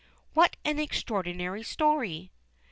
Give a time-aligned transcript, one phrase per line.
[0.33, 2.31] "What an extraordinary story!"